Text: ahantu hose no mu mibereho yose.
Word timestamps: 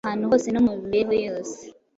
ahantu 0.07 0.25
hose 0.31 0.47
no 0.51 0.61
mu 0.65 0.71
mibereho 0.81 1.13
yose. 1.27 1.59